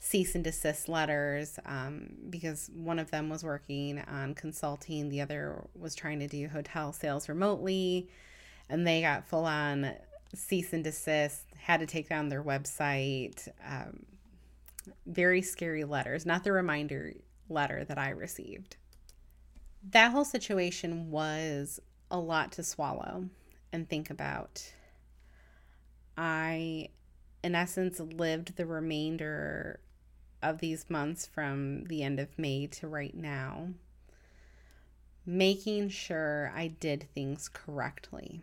cease 0.00 0.34
and 0.34 0.42
desist 0.42 0.88
letters 0.88 1.58
um, 1.66 2.14
because 2.30 2.70
one 2.74 2.98
of 2.98 3.10
them 3.10 3.28
was 3.28 3.44
working 3.44 4.00
on 4.10 4.34
consulting, 4.34 5.10
the 5.10 5.20
other 5.20 5.62
was 5.78 5.94
trying 5.94 6.18
to 6.18 6.26
do 6.26 6.48
hotel 6.48 6.92
sales 6.92 7.28
remotely, 7.28 8.08
and 8.68 8.86
they 8.86 9.02
got 9.02 9.26
full 9.26 9.44
on 9.44 9.92
cease 10.34 10.72
and 10.72 10.82
desist, 10.82 11.44
had 11.58 11.80
to 11.80 11.86
take 11.86 12.08
down 12.08 12.28
their 12.28 12.42
website. 12.42 13.46
Um, 13.66 14.06
very 15.06 15.42
scary 15.42 15.84
letters, 15.84 16.24
not 16.24 16.44
the 16.44 16.52
reminder 16.52 17.12
letter 17.50 17.84
that 17.84 17.98
I 17.98 18.10
received. 18.10 18.76
That 19.90 20.12
whole 20.12 20.24
situation 20.24 21.10
was 21.10 21.78
a 22.10 22.18
lot 22.18 22.52
to 22.52 22.62
swallow 22.62 23.26
and 23.72 23.88
think 23.88 24.08
about. 24.10 24.72
I, 26.20 26.88
in 27.42 27.54
essence, 27.54 27.98
lived 27.98 28.56
the 28.56 28.66
remainder 28.66 29.80
of 30.42 30.58
these 30.58 30.90
months 30.90 31.26
from 31.26 31.84
the 31.84 32.02
end 32.02 32.20
of 32.20 32.38
May 32.38 32.66
to 32.66 32.86
right 32.86 33.14
now, 33.14 33.68
making 35.24 35.88
sure 35.88 36.52
I 36.54 36.68
did 36.68 37.08
things 37.14 37.48
correctly 37.48 38.42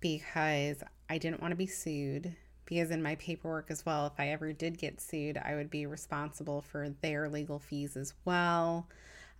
because 0.00 0.82
I 1.08 1.18
didn't 1.18 1.40
want 1.40 1.52
to 1.52 1.56
be 1.56 1.68
sued. 1.68 2.34
Because 2.64 2.90
in 2.90 3.02
my 3.02 3.14
paperwork 3.16 3.70
as 3.70 3.86
well, 3.86 4.06
if 4.06 4.12
I 4.18 4.28
ever 4.28 4.52
did 4.52 4.78
get 4.78 5.00
sued, 5.00 5.36
I 5.36 5.54
would 5.54 5.70
be 5.70 5.86
responsible 5.86 6.62
for 6.62 6.90
their 7.00 7.28
legal 7.28 7.58
fees 7.60 7.96
as 7.96 8.14
well. 8.24 8.88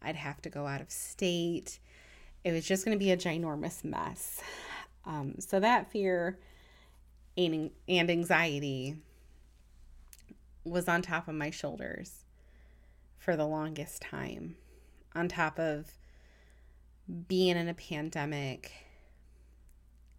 I'd 0.03 0.17
have 0.17 0.43
to 0.43 0.49
go 0.49 0.67
out 0.67 0.81
of 0.81 0.91
state. 0.91 1.81
It 2.45 2.53
was 2.53 2.67
just 2.67 2.85
going 2.85 2.97
to 2.97 3.05
be 3.05 3.11
a 3.11 3.17
ginormous 3.17 3.85
mess. 3.85 4.41
Um, 5.05 5.37
so 5.39 5.61
that 5.61 5.91
fear 5.91 6.39
and 7.47 8.11
anxiety 8.11 8.97
was 10.65 10.89
on 10.89 11.03
top 11.03 11.29
of 11.29 11.35
my 11.35 11.51
shoulders 11.51 12.25
for 13.19 13.37
the 13.37 13.47
longest 13.47 14.03
time, 14.03 14.57
on 15.15 15.29
top 15.29 15.59
of 15.59 15.93
being 17.29 17.57
in 17.57 17.69
a 17.69 17.75
pandemic, 17.75 18.73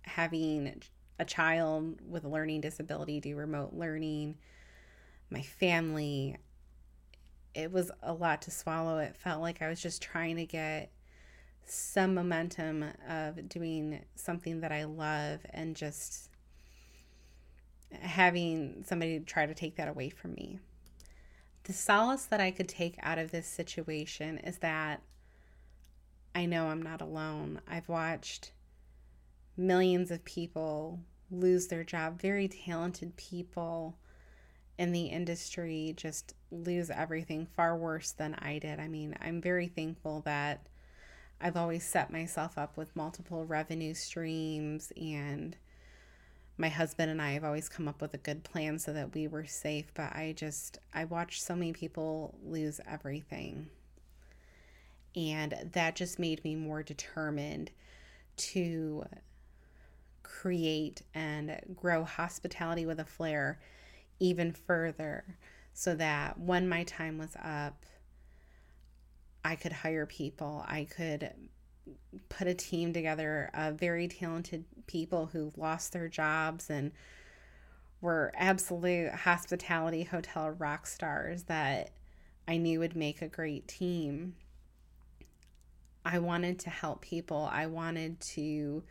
having 0.04 0.82
a 1.20 1.25
child 1.25 2.00
with 2.08 2.25
a 2.25 2.28
learning 2.28 2.62
disability 2.62 3.20
do 3.20 3.36
remote 3.36 3.74
learning, 3.74 4.36
my 5.30 5.42
family. 5.42 6.36
It 7.54 7.72
was 7.72 7.92
a 8.01 8.13
lot 8.13 8.42
to 8.44 8.51
swallow. 8.51 8.98
It 8.98 9.16
felt 9.16 9.42
like 9.42 9.62
I 9.62 9.70
was 9.70 9.82
just 9.82 10.01
trying 10.01 10.38
to 10.38 10.46
get 10.46 10.92
some 11.63 12.16
momentum 12.16 12.86
of 13.08 13.48
doing 13.48 14.04
something 14.16 14.62
that 14.62 14.72
I 14.72 14.86
love 14.86 15.42
and 15.51 15.75
just 15.75 16.31
having 18.00 18.84
somebody 18.86 19.20
try 19.20 19.46
to 19.46 19.54
take 19.54 19.76
that 19.76 19.88
away 19.88 20.10
from 20.10 20.34
me. 20.34 20.60
The 21.64 21.74
solace 21.74 22.26
that 22.26 22.42
I 22.42 22.52
could 22.52 22.68
take 22.68 22.96
out 23.02 23.20
of 23.20 23.32
this 23.32 23.48
situation 23.48 24.40
is 24.40 24.58
that 24.60 25.02
I 26.34 26.46
know 26.46 26.68
I'm 26.68 26.82
not 26.82 27.02
alone. 27.02 27.62
I've 27.68 27.90
watched 27.90 28.54
millions 29.58 30.12
of 30.12 30.24
people 30.26 31.00
lose 31.30 31.68
their 31.68 31.84
job, 31.84 32.20
very 32.20 32.48
talented 32.48 33.16
people 33.16 33.98
in 34.78 34.92
the 34.92 35.06
industry 35.06 35.94
just 35.96 36.34
lose 36.50 36.90
everything 36.90 37.46
far 37.56 37.78
worse 37.78 38.12
than 38.14 38.34
I 38.36 38.58
did. 38.58 38.80
I 38.80 38.88
mean, 38.88 39.16
I'm 39.22 39.42
very 39.42 39.68
thankful 39.68 40.22
that 40.26 40.68
I've 41.40 41.58
always 41.58 41.84
set 41.84 42.12
myself 42.12 42.58
up 42.58 42.78
with 42.78 42.96
multiple 42.96 43.46
revenue 43.46 43.94
streams 43.94 44.92
and 45.00 45.56
my 46.62 46.70
husband 46.70 47.10
and 47.10 47.20
I 47.22 47.32
have 47.32 47.44
always 47.44 47.68
come 47.68 47.88
up 47.88 48.01
with 48.01 48.13
a 48.13 48.20
good 48.20 48.44
plan 48.44 48.77
so 48.77 48.94
that 48.94 49.15
we 49.15 49.27
were 49.27 49.46
safe, 49.46 49.91
but 49.96 50.15
I 50.15 50.34
just 50.38 50.77
I 50.94 51.06
watched 51.06 51.41
so 51.41 51.56
many 51.56 51.74
people 51.74 52.36
lose 52.46 52.80
everything. 52.88 53.68
And 55.15 55.72
that 55.74 55.96
just 55.96 56.20
made 56.20 56.44
me 56.46 56.56
more 56.56 56.84
determined 56.84 57.72
to 58.38 59.06
create 60.22 61.01
and 61.13 61.60
grow 61.75 62.03
hospitality 62.03 62.86
with 62.86 63.00
a 63.00 63.06
flair 63.06 63.60
even 64.20 64.53
further 64.53 65.25
so 65.74 65.96
that 65.96 66.39
when 66.39 66.70
my 66.70 66.84
time 66.84 67.18
was 67.18 67.36
up, 67.44 67.86
I 69.44 69.56
could 69.56 69.74
hire 69.74 70.06
people. 70.06 70.63
I 70.68 70.86
could 70.86 71.32
put 72.30 72.48
a 72.48 72.54
team 72.54 72.94
together 72.94 73.50
of 73.54 73.76
very 73.76 74.08
talented 74.08 74.66
people 74.88 75.28
who 75.28 75.52
lost 75.56 75.94
their 75.94 76.08
jobs 76.08 76.70
and 76.70 76.92
were 78.02 78.32
absolute 78.36 79.12
hospitality 79.12 80.04
hotel 80.04 80.50
rock 80.52 80.88
stars 80.88 81.44
that 81.44 81.92
I 82.48 82.58
knew 82.58 82.80
would 82.80 82.96
make 82.96 83.22
a 83.22 83.28
great 83.28 83.68
team. 83.68 84.36
I 86.04 86.20
wanted 86.20 86.60
to 86.60 86.70
help 86.70 87.02
people. 87.02 87.48
I 87.52 87.68
wanted 87.68 88.20
to 88.22 88.84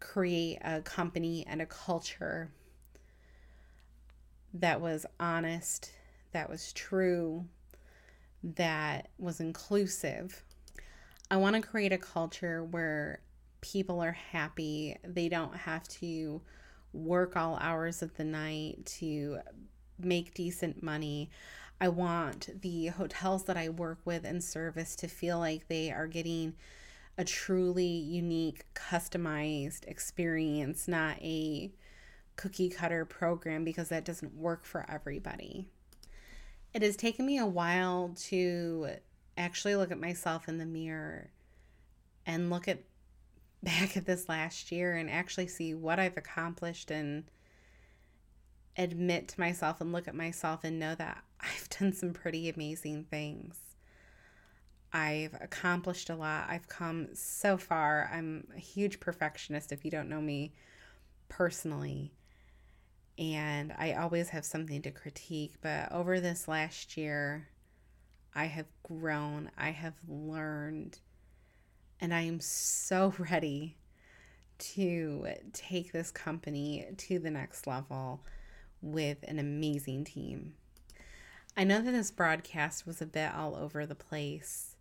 create 0.00 0.58
a 0.62 0.82
company 0.82 1.46
and 1.48 1.62
a 1.62 1.66
culture 1.66 2.50
that 4.52 4.80
was 4.80 5.06
honest, 5.18 5.92
that 6.32 6.48
was 6.50 6.72
true, 6.72 7.46
that 8.42 9.08
was 9.18 9.40
inclusive. 9.40 10.44
I 11.30 11.36
want 11.36 11.56
to 11.56 11.62
create 11.62 11.92
a 11.92 11.98
culture 11.98 12.62
where 12.62 13.20
people 13.60 14.00
are 14.00 14.12
happy. 14.12 14.96
They 15.02 15.28
don't 15.28 15.56
have 15.56 15.86
to 15.88 16.40
work 16.92 17.36
all 17.36 17.58
hours 17.60 18.00
of 18.02 18.16
the 18.16 18.24
night 18.24 18.86
to 18.86 19.40
make 19.98 20.34
decent 20.34 20.82
money. 20.82 21.30
I 21.80 21.88
want 21.88 22.60
the 22.62 22.86
hotels 22.86 23.44
that 23.44 23.56
I 23.56 23.68
work 23.68 23.98
with 24.04 24.24
and 24.24 24.42
service 24.42 24.94
to 24.96 25.08
feel 25.08 25.38
like 25.38 25.68
they 25.68 25.90
are 25.90 26.06
getting 26.06 26.54
a 27.18 27.24
truly 27.24 27.84
unique, 27.86 28.64
customized 28.74 29.86
experience, 29.86 30.86
not 30.86 31.16
a 31.20 31.72
cookie 32.36 32.68
cutter 32.68 33.04
program 33.04 33.64
because 33.64 33.88
that 33.88 34.04
doesn't 34.04 34.36
work 34.36 34.64
for 34.64 34.86
everybody. 34.88 35.66
It 36.72 36.82
has 36.82 36.96
taken 36.96 37.26
me 37.26 37.38
a 37.38 37.46
while 37.46 38.12
to 38.26 38.88
actually 39.36 39.76
look 39.76 39.90
at 39.90 40.00
myself 40.00 40.48
in 40.48 40.58
the 40.58 40.66
mirror 40.66 41.30
and 42.24 42.50
look 42.50 42.68
at 42.68 42.80
back 43.62 43.96
at 43.96 44.06
this 44.06 44.28
last 44.28 44.70
year 44.70 44.94
and 44.94 45.10
actually 45.10 45.48
see 45.48 45.74
what 45.74 45.98
I've 45.98 46.16
accomplished 46.16 46.90
and 46.90 47.24
admit 48.76 49.28
to 49.28 49.40
myself 49.40 49.80
and 49.80 49.92
look 49.92 50.06
at 50.06 50.14
myself 50.14 50.62
and 50.62 50.78
know 50.78 50.94
that 50.94 51.24
I've 51.40 51.68
done 51.68 51.92
some 51.92 52.12
pretty 52.12 52.48
amazing 52.48 53.04
things. 53.04 53.58
I've 54.92 55.34
accomplished 55.40 56.10
a 56.10 56.16
lot. 56.16 56.46
I've 56.48 56.68
come 56.68 57.08
so 57.14 57.58
far. 57.58 58.08
I'm 58.12 58.46
a 58.56 58.60
huge 58.60 59.00
perfectionist 59.00 59.72
if 59.72 59.84
you 59.84 59.90
don't 59.90 60.08
know 60.08 60.20
me 60.20 60.54
personally. 61.28 62.12
And 63.18 63.74
I 63.76 63.94
always 63.94 64.30
have 64.30 64.44
something 64.44 64.82
to 64.82 64.90
critique. 64.90 65.54
But 65.60 65.92
over 65.92 66.20
this 66.20 66.48
last 66.48 66.96
year, 66.96 67.48
I 68.36 68.44
have 68.44 68.66
grown, 68.82 69.50
I 69.56 69.70
have 69.70 69.94
learned, 70.06 70.98
and 72.02 72.12
I 72.12 72.20
am 72.20 72.38
so 72.38 73.14
ready 73.18 73.78
to 74.58 75.26
take 75.54 75.92
this 75.92 76.10
company 76.10 76.86
to 76.98 77.18
the 77.18 77.30
next 77.30 77.66
level 77.66 78.20
with 78.82 79.24
an 79.26 79.38
amazing 79.38 80.04
team. 80.04 80.52
I 81.56 81.64
know 81.64 81.80
that 81.80 81.90
this 81.90 82.10
broadcast 82.10 82.86
was 82.86 83.00
a 83.00 83.06
bit 83.06 83.34
all 83.34 83.56
over 83.56 83.86
the 83.86 83.94
place, 83.94 84.76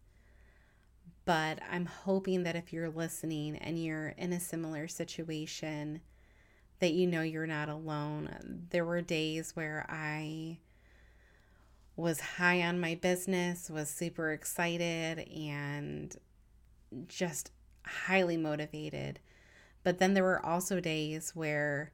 but 1.24 1.60
I'm 1.72 1.86
hoping 1.86 2.44
that 2.44 2.58
if 2.58 2.74
you're 2.74 2.90
listening 2.90 3.56
and 3.56 3.82
you're 3.82 4.10
in 4.10 4.34
a 4.34 4.40
similar 4.42 4.90
situation, 4.90 6.02
that 6.80 6.92
you 6.92 7.08
know 7.08 7.22
you're 7.22 7.48
not 7.48 7.70
alone. 7.70 8.68
There 8.72 8.84
were 8.84 9.02
days 9.02 9.56
where 9.56 9.86
I 9.88 10.60
was 11.96 12.20
high 12.20 12.62
on 12.62 12.80
my 12.80 12.96
business, 12.96 13.70
was 13.70 13.90
super 13.90 14.32
excited, 14.32 15.20
and 15.30 16.16
just 17.08 17.52
highly 17.86 18.38
motivated. 18.38 19.20
But 19.84 20.00
then 20.00 20.14
there 20.14 20.24
were 20.24 20.46
also 20.46 20.80
days 20.80 21.32
where 21.36 21.92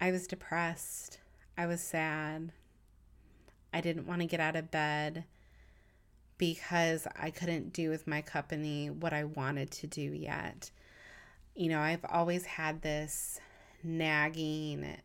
I 0.00 0.10
was 0.10 0.26
depressed, 0.26 1.18
I 1.56 1.66
was 1.66 1.80
sad, 1.80 2.52
I 3.72 3.80
didn't 3.80 4.06
want 4.06 4.20
to 4.20 4.26
get 4.26 4.40
out 4.40 4.56
of 4.56 4.70
bed 4.70 5.24
because 6.38 7.06
I 7.14 7.30
couldn't 7.30 7.72
do 7.72 7.90
with 7.90 8.06
my 8.06 8.20
company 8.20 8.90
what 8.90 9.12
I 9.12 9.24
wanted 9.24 9.70
to 9.72 9.86
do 9.86 10.02
yet. 10.02 10.70
You 11.54 11.68
know, 11.68 11.80
I've 11.80 12.04
always 12.08 12.44
had 12.44 12.82
this 12.82 13.38
nagging 13.84 14.96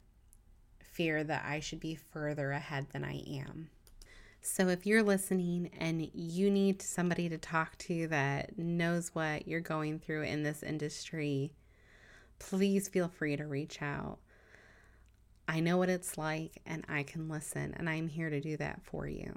fear 0.80 1.24
that 1.24 1.46
I 1.46 1.60
should 1.60 1.80
be 1.80 1.96
further 1.96 2.52
ahead 2.52 2.88
than 2.92 3.04
I 3.04 3.22
am. 3.28 3.70
So, 4.50 4.70
if 4.70 4.86
you're 4.86 5.04
listening 5.04 5.72
and 5.78 6.10
you 6.14 6.50
need 6.50 6.82
somebody 6.82 7.28
to 7.28 7.38
talk 7.38 7.78
to 7.80 8.08
that 8.08 8.58
knows 8.58 9.10
what 9.14 9.46
you're 9.46 9.60
going 9.60 10.00
through 10.00 10.24
in 10.24 10.44
this 10.44 10.64
industry, 10.64 11.52
please 12.40 12.88
feel 12.88 13.10
free 13.10 13.36
to 13.36 13.46
reach 13.46 13.82
out. 13.82 14.20
I 15.50 15.60
know 15.60 15.78
what 15.78 15.90
it's 15.90 16.18
like 16.18 16.62
and 16.66 16.86
I 16.88 17.04
can 17.04 17.28
listen, 17.28 17.76
and 17.78 17.90
I'm 17.90 18.08
here 18.08 18.30
to 18.30 18.40
do 18.40 18.56
that 18.56 18.82
for 18.84 19.06
you. 19.06 19.36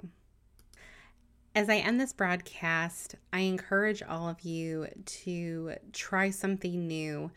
As 1.53 1.69
I 1.69 1.75
end 1.75 1.99
this 1.99 2.13
broadcast, 2.13 3.15
I 3.33 3.41
encourage 3.41 4.01
all 4.01 4.29
of 4.29 4.41
you 4.41 4.87
to 5.05 5.73
try 5.91 6.29
something 6.29 6.87
new. 6.87 7.31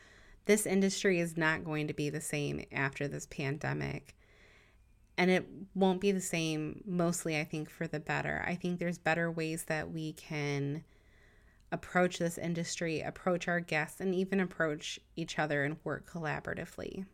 This 0.46 0.64
industry 0.64 1.18
is 1.18 1.36
not 1.36 1.64
going 1.64 1.88
to 1.88 1.92
be 1.92 2.08
the 2.08 2.20
same 2.20 2.64
after 2.70 3.08
this 3.08 3.26
pandemic. 3.26 4.14
And 5.16 5.30
it 5.30 5.46
won't 5.74 6.00
be 6.00 6.10
the 6.10 6.20
same, 6.20 6.82
mostly, 6.86 7.38
I 7.38 7.44
think, 7.44 7.70
for 7.70 7.86
the 7.86 8.00
better. 8.00 8.44
I 8.46 8.56
think 8.56 8.78
there's 8.78 8.98
better 8.98 9.30
ways 9.30 9.64
that 9.64 9.92
we 9.92 10.12
can 10.14 10.84
approach 11.70 12.18
this 12.18 12.38
industry, 12.38 13.00
approach 13.00 13.46
our 13.48 13.60
guests, 13.60 14.00
and 14.00 14.14
even 14.14 14.40
approach 14.40 14.98
each 15.16 15.38
other 15.38 15.64
and 15.64 15.76
work 15.84 16.10
collaboratively. 16.10 17.06